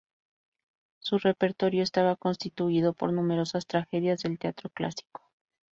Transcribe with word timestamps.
Su 0.99 1.19
repertorio 1.19 1.83
estaba 1.83 2.15
constituido 2.15 2.93
por 2.93 3.13
numerosas 3.13 3.67
tragedias 3.67 4.23
del 4.23 4.39
teatro 4.39 4.71
clásico. 4.71 5.29